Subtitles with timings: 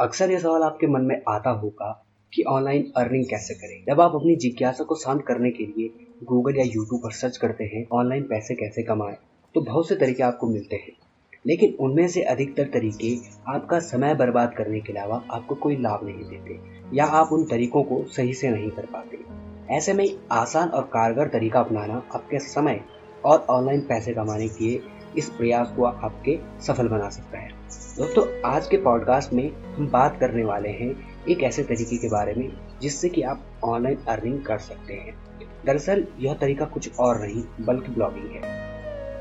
[0.00, 1.88] अक्सर यह सवाल आपके मन में आता होगा
[2.32, 3.84] कि ऑनलाइन अर्निंग कैसे करें?
[3.88, 5.88] जब आप अपनी जिज्ञासा को शांत करने के लिए
[6.22, 9.16] गूगल या यूट्यूब पर सर्च करते हैं, ऑनलाइन पैसे कैसे कमाएँ
[9.54, 10.92] तो बहुत से तरीके आपको मिलते हैं।
[11.46, 13.14] लेकिन उनमें से अधिकतर तरीके
[13.48, 16.58] आपका समय बर्बाद करने के अलावा आपको कोई लाभ नहीं देते,
[16.96, 19.18] या आप उन तरीकों को सही से नहीं कर पाते।
[19.76, 22.80] ऐसे में आसान और कारगर तरीका अपनाना आपके समय
[23.24, 27.48] और ऑनलाइन पैसे कमाने के इस प्रयास को आपके सफल बना सकता है।
[27.96, 32.34] दोस्तों, आज के पॉडकास्ट में हम बात करने वाले हैं एक ऐसे तरीके के बारे
[32.34, 35.14] में जिससे कि आप ऑनलाइन अर्निंग कर सकते हैं।
[35.66, 38.42] दरअसल, यह तरीका कुछ और नहीं, बल्कि ब्लॉगिंग है।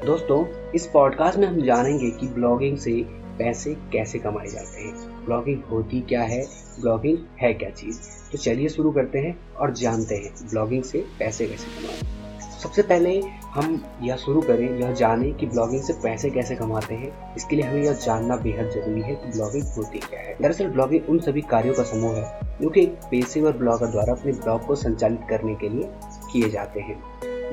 [0.05, 3.05] दोस्तों, इस पॉडकास्ट में हम जानेंगे कि ब्लॉगिंग से
[3.39, 6.45] पैसे कैसे कमाए जाते हैं। ब्लॉगिंग होती क्या है?
[6.81, 7.99] ब्लॉगिंग है क्या चीज़?
[8.31, 12.19] तो चलिए शुरू करते हैं और जानते हैं ब्लॉगिंग से पैसे कैसे कमाए।
[12.59, 17.35] सबसे पहले हम यह शुरू करें, यह जानें कि ब्लॉगिंग से पैसे कैसे कमाते हैं।
[17.35, 21.09] इसके लिए हमें यह जानना बेहद ज़रूरी है कि ब्लॉगिंग होती क्या है। दरअसल ब्लॉगिंग
[21.09, 24.75] उन सभी कार्यों का समूह है, जो कि एक पेशेवर ब्लॉगर द्वारा अपने ब्लॉग को
[24.75, 25.89] संचालित करने के लिए
[26.33, 27.02] किए जाते हैं।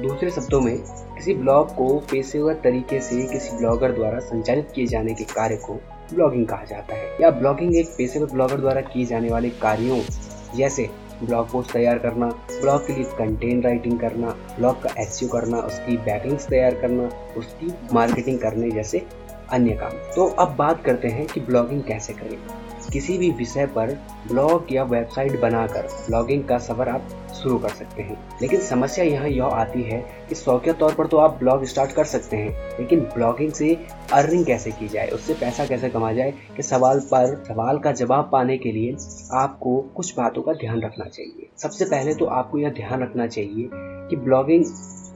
[0.02, 0.78] दूसरे शब्दों में,
[1.16, 5.74] किसी ब्लॉग को पेशेवर तरीके से किसी ब्लॉगर द्वारा संचालित किए जाने के कार्य को
[6.14, 10.00] ब्लॉगिंग कहा जाता है। या ब्लॉगिंग एक पेशेवर ब्लॉगर द्वारा किए जाने वाले कार्यों
[10.56, 10.88] जैसे
[11.22, 12.26] ब्लॉग पोस्ट तैयार करना,
[12.60, 17.74] ब्लॉग के लिए कंटेंट राइटिंग करना, ब्लॉग का एसयू करना, उसकी बैकलिंग्स तैयार करना, उसकी
[17.92, 19.06] मार्केटिंग करने जैसे
[19.50, 22.38] अन्य काम। तो अब बात करते हैं कि ब्लॉगिंग कैसे करें।
[22.96, 23.90] किसी भी विषय पर
[24.28, 29.28] ब्लॉग या वेबसाइट बनाकर ब्लॉगिंग का सफ़र आप शुरू कर सकते हैं। लेकिन समस्या यहाँ
[29.28, 33.00] यह आती है कि शौकिया तौर पर तो आप ब्लॉग स्टार्ट कर सकते हैं, लेकिन
[33.14, 33.74] ब्लॉगिंग से
[34.12, 35.08] अर्निंग कैसे की जाए?
[35.08, 38.96] उससे पैसा कैसे कमा जाए कि सवाल पर, सवाल का जवाब पाने के लिए
[39.34, 43.68] आपको कुछ बातों का ध्यान रखना चाहिए। सबसे पहले तो आपको यह ध्यान रखना चाहिए
[44.08, 44.64] कि ब्लॉगिंग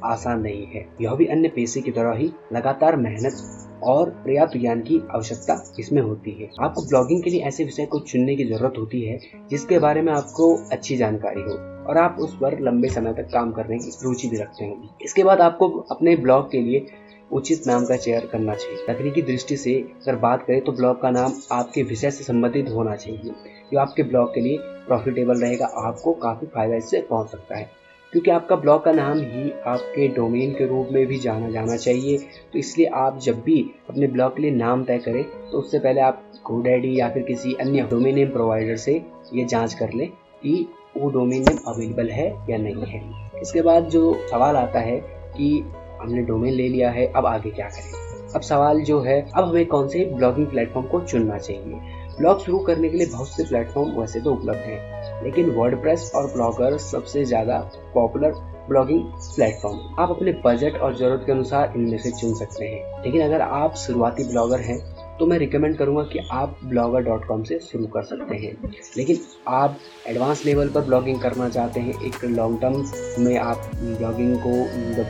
[0.05, 4.81] आसान नहीं है। यह भी अन्य पेशे की तरह ही लगातार मेहनत और पर्याप्त ज्ञान
[4.81, 8.79] की आवश्यकता इसमें होती है। आपको ब्लॉगिंग के लिए ऐसे विषय को चुनने की ज़रूरत
[8.79, 9.19] होती है,
[9.51, 13.53] जिसके बारे में आपको अच्छी जानकारी हो और आप उस पर लंबे समय तक काम
[13.53, 16.87] करने की रुचि भी रखते हो। इसके बाद आपको अपने ब्लॉग के लिए
[17.33, 21.11] उचित नाम का चयन करना चाहिए। तकनीकी दृष्टि से अगर बात करें तो ब्लॉग का
[21.11, 23.33] नाम आपके विषय से संबंधित होना चाहिए।
[23.73, 27.80] जो आपके ब्लॉग के लिए प्रॉफिटेबल रहेगा, आपको काफ़ी फ़ायदा इससे पहुँच सकता है।
[28.13, 32.19] क्योंकि आपका ब्लॉग का नाम ही आपके डोमेन के रूप में भी जाना जाना चाहिए।
[32.53, 33.61] तो इसलिए आप जब भी
[33.91, 37.55] अपने ब्लॉग के लिए नाम तय करें तो उससे पहले आप कोडैडी या फिर किसी
[37.55, 39.03] अन्य डोमेन नेम प्रोवाइडर से
[39.35, 40.09] ये जाँच कर लें
[40.43, 44.97] कि वो डोमेन नेम अवेलेबल है या नहीं है। इसके बाद जो सवाल आता है
[45.37, 45.65] कि
[46.01, 48.33] हमने डोमेन ले लिया है, अब आगे क्या करें?
[48.35, 51.81] अब सवाल जो है, अब हमें कौन से ब्लॉगिंग प्लेटफॉर्म को चुनना चाहिए?
[52.19, 56.33] ब्लॉग शुरू करने के लिए बहुत से प्लेटफॉर्म वैसे तो उपलब्ध हैं। लेकिन वर्डप्रेस और
[56.33, 57.59] ब्लॉगर सबसे ज़्यादा
[57.95, 58.33] पॉपुलर
[58.69, 59.03] ब्लॉगिंग
[59.35, 63.41] प्लेटफॉर्म आप अपने बजट और ज़रूरत के अनुसार इनमें से चुन सकते हैं। लेकिन अगर
[63.41, 64.79] आप शुरुआती ब्लॉगर हैं
[65.19, 68.53] तो मैं रिकमेंड करूँगा कि आप ब्लॉगर डॉट कॉम से शुरू कर सकते हैं।
[68.97, 69.79] लेकिन आप
[70.09, 74.53] एडवांस लेवल पर ब्लॉगिंग करना चाहते हैं, एक लॉन्ग टर्म में आप ब्लॉगिंग को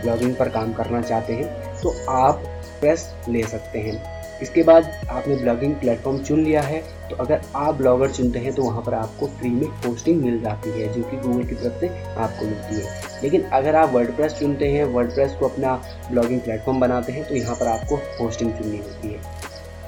[0.03, 2.43] ब्लॉगिंग पर काम करना चाहते हैं तो आप
[2.81, 6.81] प्रेस ले सकते हैं। इसके बाद आपने ब्लॉगिंग प्लेटफॉर्म चुन लिया है।
[7.11, 10.71] तो अगर आप ब्लॉगर चुनते हैं तो वहाँ पर आपको फ्री में पोस्टिंग मिल जाती
[10.71, 14.69] है, जो कि गूगल की तरफ़ से आपको मिलती है। लेकिन अगर आप वर्ड चुनते
[14.69, 15.75] हैं वर्ड को अपना
[16.11, 19.21] ब्लॉगिंग प्लेटफॉर्म बनाते हैं तो यहाँ पर आपको होस्टिंग चुननी होती है।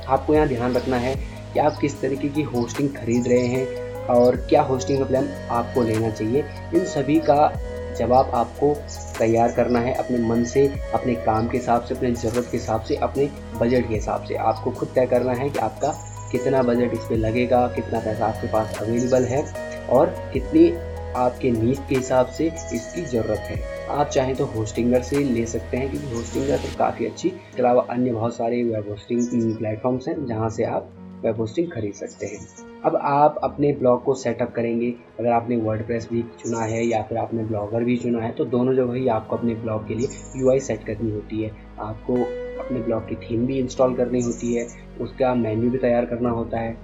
[0.08, 1.14] आपको यहाँ ध्यान रखना है
[1.52, 5.82] कि आप किस तरीके की होस्टिंग खरीद रहे हैं और क्या होस्टिंग का प्लान आपको
[5.82, 7.52] लेना चाहिए। इन सभी का
[7.94, 8.74] जवाब आपको
[9.18, 12.82] तैयार करना है अपने मन से, अपने काम के हिसाब से, अपने ज़रूरत के हिसाब
[12.82, 13.30] से, अपने
[13.60, 15.92] बजट के हिसाब से, आपको खुद तय करना है कि आपका
[16.32, 19.44] कितना बजट इस पर लगेगा, कितना पैसा आपके पास अवेलेबल है
[19.90, 20.70] और कितनी
[21.16, 23.60] आपके नीड के हिसाब से इसकी ज़रूरत है।
[23.90, 27.86] आप चाहें तो होस्टिंगर से ले सकते हैं क्योंकि होस्टिंगर तो काफ़ी अच्छी, इसके अलावा
[27.90, 30.92] अन्य बहुत सारे वेब होस्टिंग प्लेटफॉर्म्स हैं जहाँ से आप
[31.24, 34.88] वेब होस्टिंग खरीद सकते हैं। अब आप अपने ब्लॉग को सेटअप करेंगे।
[35.20, 38.74] अगर आपने वर्ड भी चुना है या फिर आपने ब्लॉगर भी चुना है तो दोनों
[38.74, 41.50] जगह ही आपको अपने ब्लॉग के लिए यूआई सेट करनी होती है।
[41.80, 42.14] आपको
[42.62, 44.66] अपने ब्लॉग की थीम भी इंस्टॉल करनी होती है,
[45.00, 46.76] उसका मेन्यू भी तैयार करना होता है।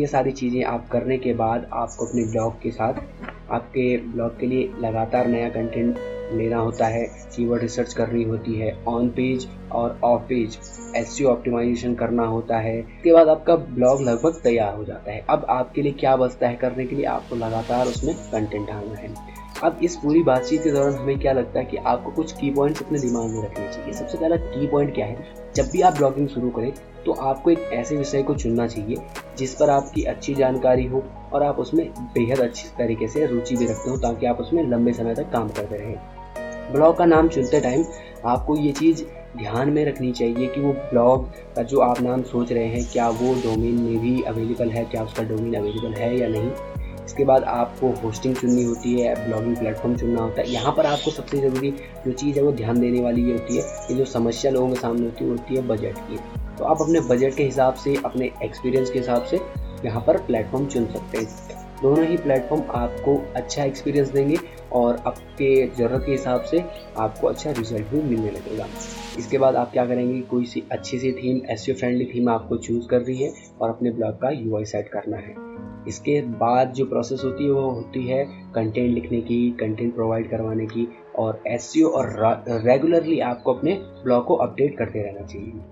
[0.00, 3.00] ये सारी चीज़ें आप करने के बाद आपको अपने ब्लॉग के साथ
[3.52, 5.98] आपके ब्लॉग के लिए लगातार नया कंटेंट
[6.32, 7.04] लेना होता है
[7.36, 10.58] कीवर्ड रिसर्च करनी होती है ऑन पेज और ऑफ़ पेज
[10.96, 15.46] एस ऑप्टिमाइजेशन करना होता है। इसके बाद आपका ब्लॉग लगभग तैयार हो जाता है। अब
[15.50, 19.14] आपके लिए क्या बचता है करने के लिए आपको लगातार उसमें कंटेंट डालना है।
[19.64, 22.82] अब इस पूरी बातचीत के दौरान हमें क्या लगता है कि आपको कुछ की पॉइंट्स
[22.82, 25.34] अपने दिमाग में रखने चाहिए। सबसे पहला की पॉइंट क्या है?
[25.56, 26.72] जब भी आप ब्लॉगिंग शुरू करें
[27.06, 28.96] तो आपको एक ऐसे विषय को चुनना चाहिए,
[29.38, 31.02] जिस पर आपकी अच्छी जानकारी हो
[31.32, 31.84] और आप उसमें
[32.14, 35.48] बेहद अच्छी तरीके से रुचि भी रखते हो, ताकि आप उसमें लंबे समय तक काम
[35.48, 35.96] करते रहें।
[36.70, 37.84] ब्लॉग का नाम चुनते टाइम
[38.26, 39.02] आपको ये चीज़
[39.38, 41.24] ध्यान में रखनी चाहिए कि वो ब्लॉग
[41.56, 45.02] का जो आप नाम सोच रहे हैं, क्या वो डोमेन में भी अवेलेबल है, क्या
[45.04, 46.50] उसका डोमेन अवेलेबल है या नहीं।
[47.04, 51.10] इसके बाद आपको होस्टिंग चुननी होती है ब्लॉगिंग प्लेटफॉर्म चुनना होता है। यहाँ पर आपको
[51.10, 51.70] सबसे ज़रूरी
[52.06, 54.80] जो चीज़ है वो ध्यान देने वाली ये होती है कि जो समस्या लोगों के
[54.80, 56.18] सामने होती है होती है बजट की।
[56.58, 59.40] तो आप अपने बजट के हिसाब से, अपने एक्सपीरियंस के हिसाब से
[59.84, 64.36] यहाँ पर प्लेटफॉर्म चुन सकते हैं। दोनों ही प्लेटफॉर्म आपको अच्छा एक्सपीरियंस देंगे।
[64.72, 66.64] और आपके ज़रूरत के हिसाब से
[66.98, 68.66] आपको अच्छा रिज़ल्ट भी मिलने लगेगा।
[69.18, 72.88] इसके बाद आप क्या करेंगे, कोई सी अच्छी सी थीम एस फ्रेंडली थीम आपको चूज़
[72.88, 75.34] कर रही है और अपने ब्लॉग का यू सेट करना है।
[75.88, 78.24] इसके बाद जो प्रोसेस होती है, वो होती है
[78.54, 80.86] कंटेंट लिखने की कंटेंट प्रोवाइड करवाने की
[81.18, 82.12] और एस और
[82.66, 83.74] रेगुलरली आपको अपने
[84.04, 85.62] ब्लॉग को अपडेट करते रहना चाहिए।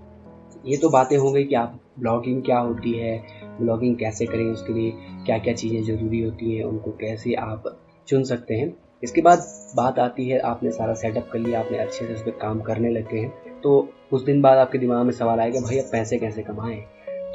[0.65, 3.17] ये तो बातें हो गई कि आप ब्लॉगिंग क्या होती है
[3.59, 4.91] ब्लॉगिंग कैसे करें उसके लिए
[5.25, 7.63] क्या क्या चीज़ें ज़रूरी होती हैं, उनको कैसे आप
[8.07, 8.69] चुन सकते हैं।
[9.03, 9.39] इसके बाद
[9.75, 12.89] बात आती है, आपने सारा सेटअप कर लिया, आपने अच्छे से उस पर काम करने
[12.89, 16.43] लगे हैं। तो कुछ दिन बाद आपके दिमाग में सवाल आएगा भाई अब पैसे कैसे
[16.43, 16.83] कमाएँ?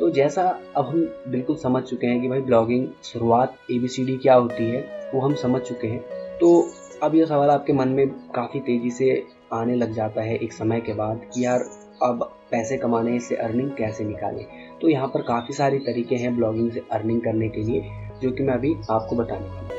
[0.00, 4.04] तो जैसा अब हम बिल्कुल समझ चुके हैं कि भाई ब्लॉगिंग शुरुआत ए बी सी
[4.04, 6.04] डी क्या होती है, वो हम समझ चुके हैं।
[6.40, 6.70] तो
[7.02, 10.80] अब यह सवाल आपके मन में काफ़ी तेज़ी से आने लग जाता है एक समय
[10.80, 11.60] के बाद कि यार,
[12.02, 14.46] अब पैसे कमाने से अर्निंग कैसे निकालें?
[14.80, 17.84] तो यहाँ पर काफ़ी सारे तरीके हैं ब्लॉगिंग से अर्निंग करने के लिए,
[18.22, 19.75] जो कि मैं अभी आपको बताने वाला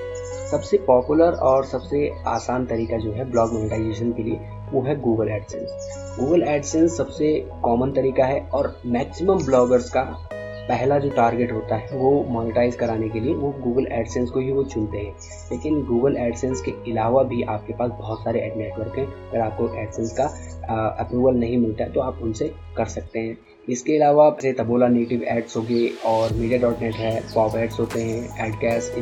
[0.52, 4.40] सबसे पॉपुलर और सबसे आसान तरीका जो है ब्लॉग मोनेटाइजेशन के लिए,
[4.72, 7.34] वो है गूगल एडसेंस गूगल एडसेंस सबसे
[7.64, 10.04] कॉमन तरीका है और मैक्सिमम ब्लॉगर्स का
[10.70, 14.52] पहला जो टारगेट होता है, वो मोनेटाइज कराने के लिए वो गूगल एडसेंस को ही
[14.52, 15.14] वो चुनते हैं.
[15.52, 19.06] लेकिन गूगल एडसेंस के अलावा भी आपके पास बहुत सारे एड नेटवर्क हैं.
[19.06, 20.26] अगर आपको एडसेंस का
[21.00, 23.38] अप्रूवल नहीं मिलता है तो आप उनसे कर सकते हैं.
[23.70, 27.80] इसके अलावा जैसे तबोला नेटिव एड्स हो गए और मीडिया डॉट नेट है पॉप एड्स
[27.80, 28.94] होते हैं एड कैश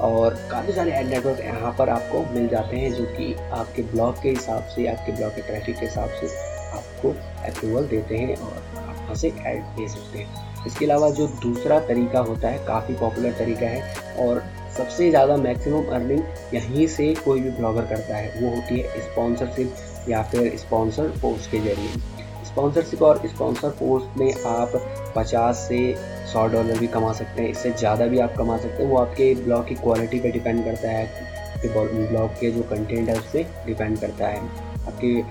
[0.00, 4.22] और काफ़ी सारे एड नेटवर्क यहाँ पर आपको मिल जाते हैं जो कि आपके ब्लॉग
[4.22, 6.26] के हिसाब से, आपके ब्लॉग के ट्रैफ़िक के हिसाब से
[6.72, 7.10] आपको
[7.48, 11.78] अप्रूवल देते हैं और आप वहाँ से ऐड दे सकते हैं। इसके अलावा जो दूसरा
[11.86, 14.42] तरीका होता है, काफ़ी पॉपुलर तरीका है और
[14.76, 20.08] सबसे ज़्यादा मैक्सिमम अर्निंग यहीं से कोई भी ब्लॉगर करता है, वो होती है स्पॉन्सरशिप
[20.08, 22.21] या फिर स्पॉन्सर पोस्ट के ज़रिए।
[22.52, 24.72] स्पॉन्सरशिप और स्पॉन्सर पोस्ट में आप
[25.16, 25.94] 50 से
[26.32, 29.34] 100 डॉलर भी कमा सकते हैं। इससे ज़्यादा भी आप कमा सकते हैं। वो आपके
[29.34, 31.68] ब्लॉग की क्वालिटी पे डिपेंड करता है। आपके
[32.08, 34.38] ब्लॉग के जो कंटेंट है उस पर डिपेंड करता है।
[34.86, 35.22] आपके,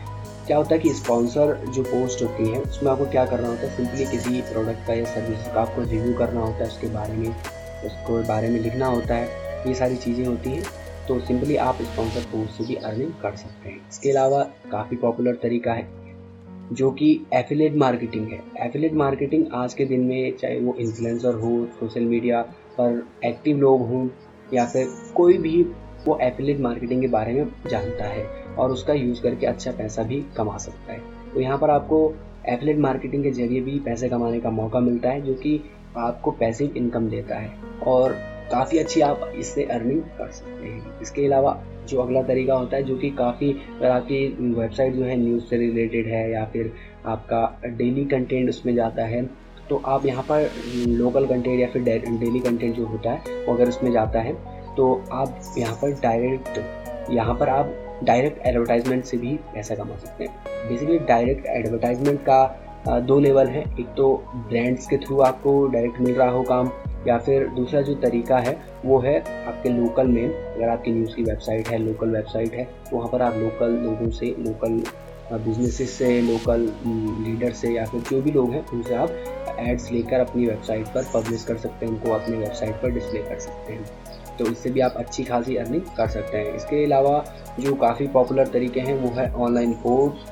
[0.48, 3.78] क्या होता है कि स्पॉन्सर जो पोस्ट होती है, उसमें आपको क्या करना होता है?
[3.78, 7.30] सिंपली किसी प्रोडक्ट का या सर्विस का आपको रिव्यू करना होता है उसके बारे में।
[7.86, 9.28] उसको बारे में लिखना होता है।
[9.68, 10.64] ये सारी चीज़ें होती हैं।
[11.08, 15.34] तो सिंपली आप स्पॉन्सर पोस्ट से भी अर्निंग कर सकते हैं। इसके अलावा काफ़ी पॉपुलर
[15.34, 16.01] तरीका है।
[16.72, 21.50] जो कि एफिलेट मार्केटिंग है। एफिलेट मार्केटिंग आज के दिन में चाहे वो इन्फ्लुएंसर हो
[21.80, 22.42] सोशल मीडिया
[22.78, 24.08] पर एक्टिव लोग हों
[24.54, 25.62] या फिर कोई भी
[26.06, 28.26] वो एफिलेट मार्केटिंग के बारे में जानता है
[28.56, 31.00] और उसका यूज़ करके अच्छा पैसा भी कमा सकता है।
[31.34, 32.14] तो यहाँ पर आपको
[32.50, 35.60] एफिलेट मार्केटिंग के ज़रिए भी पैसे कमाने का मौका मिलता है जो कि
[35.98, 37.54] आपको पैसिव इनकम देता है
[37.88, 38.14] और
[38.52, 41.52] काफ़ी अच्छी आप इससे अर्निंग कर सकते हैं। इसके अलावा
[41.92, 45.58] जो अगला तरीका होता है, जो कि काफ़ी अगर आपकी वेबसाइट जो है न्यूज़ से
[45.58, 46.72] रिलेटेड है या फिर
[47.08, 49.26] आपका डेली कंटेंट उसमें जाता है।
[49.70, 50.50] तो आप यहाँ पर
[50.90, 54.34] लोकल कंटेंट या फिर डेली कंटेंट जो होता है, वो अगर उसमें जाता है
[54.76, 57.74] तो आप यहाँ पर डायरेक्ट यहाँ पर आप
[58.04, 63.62] डायरेक्ट एडवर्टाइजमेंट से भी पैसा कमा सकते हैं। बेसिकली डायरेक्ट एडवर्टाइजमेंट का दो लेवल है।
[63.80, 64.14] एक तो
[64.50, 66.68] ब्रांड्स के थ्रू आपको डायरेक्ट मिल रहा हो काम
[67.08, 69.18] या फिर दूसरा जो तरीका है, वो है
[69.48, 73.38] आपके लोकल मेल अगर आपकी न्यूज़ की वेबसाइट है लोकल वेबसाइट है वहाँ पर आप
[73.38, 74.84] लोकल लोगों से लोकल
[75.34, 76.62] बिजनेसेस से लोकल
[77.26, 81.06] लीडर से या फिर जो भी लोग हैं, उनसे आप एड्स लेकर अपनी वेबसाइट पर
[81.14, 83.86] पब्लिश कर सकते हैं, उनको अपनी वेबसाइट पर डिस्प्ले कर सकते हैं।
[84.40, 87.24] तो इससे भी आप अच्छी खासी अर्निंग कर सकते हैं। इसके अलावा
[87.60, 90.30] जो काफ़ी पॉपुलर तरीके हैं, वो है ऑनलाइन कोर्स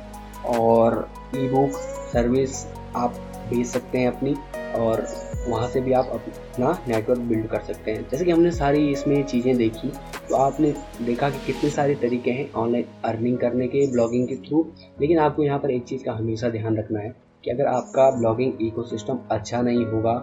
[0.57, 1.71] और ई बुक
[2.13, 3.15] सर्विस आप
[3.49, 4.35] भेज सकते हैं अपनी
[4.75, 5.07] और
[5.39, 9.23] वहाँ से भी आप अपना नेटवर्क बिल्ड कर सकते हैं। जैसे कि हमने सारी इसमें
[9.23, 9.91] चीज़ें देखी
[10.29, 14.65] तो आपने देखा कि कितने सारे तरीके हैं ऑनलाइन अर्निंग करने के ब्लॉगिंग के थ्रू
[15.01, 18.61] लेकिन आपको यहाँ पर एक चीज़ का हमेशा ध्यान रखना है कि अगर आपका ब्लॉगिंग
[18.61, 20.13] इकोसिस्टम अच्छा नहीं होगा,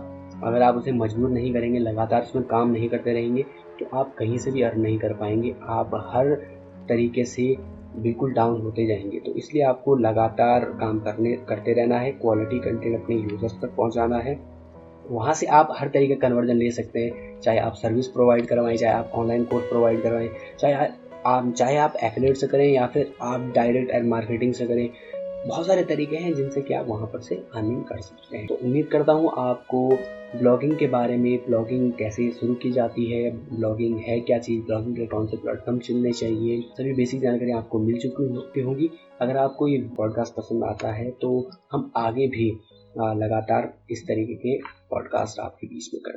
[0.44, 3.42] अगर आप उसे मजबूर नहीं करेंगे, लगातार उसमें काम नहीं करते रहेंगे
[3.80, 6.34] तो आप कहीं से भी अर्न नहीं कर पाएँगे। आप हर
[6.88, 7.54] तरीके से
[7.96, 13.02] बिल्कुल डाउन होते जाएँगे। तो इसलिए आपको लगातार काम करने, करते रहना है क्वालिटी कंटेंट
[13.02, 14.34] अपने यूज़र्स तक पहुंचाना है।
[15.10, 18.76] वहाँ से आप हर तरीके का कन्वर्जन ले सकते हैं। चाहे आप सर्विस प्रोवाइड करवाएँ,
[18.76, 20.74] चाहे आप ऑनलाइन कोर्स प्रोवाइड करवाएँ, चाहे
[21.26, 24.88] आप चाहे आप एफिलेट से करें या फिर आप डायरेक्ट एड मार्केटिंग से करें,
[25.46, 28.54] बहुत सारे तरीके हैं जिनसे कि आप वहाँ पर से अर्निंग कर सकते हैं। तो
[28.56, 29.88] उम्मीद करता हूँ आपको
[30.34, 34.96] ब्लॉगिंग के बारे में ब्लॉगिंग कैसे शुरू की जाती है ब्लॉगिंग है क्या चीज़ ब्लॉगिंग
[34.96, 39.68] के कौन से प्लेटफॉर्म चुनने चाहिए, सभी बेसिक जानकारी आपको मिल चुकी होगी। अगर आपको
[39.68, 41.38] ये पॉडकास्ट पसंद आता है तो
[41.72, 42.50] हम आगे भी
[42.96, 44.58] लगातार इस तरीके के
[44.90, 46.14] पॉडकास्ट आपके बीच में करते